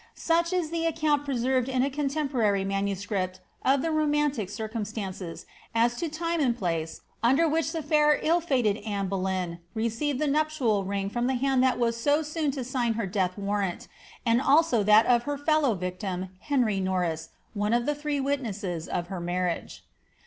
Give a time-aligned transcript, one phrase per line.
[0.17, 6.09] Such is the account preserved in a contemporary MS.^ of the romantic circumstances, as to
[6.09, 11.07] time and place, under which the fiur ill fated Anne Boleyn received the nuptial ring
[11.11, 13.87] from the hand that was so soon to sign her death warrant,
[14.25, 19.05] and also that of her fellow victim, Henry Norris, one of the three witnesses of
[19.09, 19.83] her marriage.